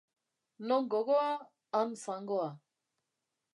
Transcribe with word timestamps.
Non 0.71 0.87
gogoa, 0.93 1.27
han 1.77 1.93
zangoa. 2.07 2.51